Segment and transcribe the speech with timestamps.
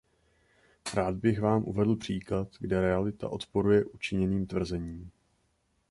[0.93, 5.11] Rád bych vám uvedl příklad, kde realita odporuje učiněným tvrzením.